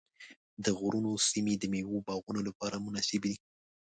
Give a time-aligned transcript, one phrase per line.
[0.63, 3.37] د غرونو سیمې د مېوو باغونو لپاره مناسبې دي.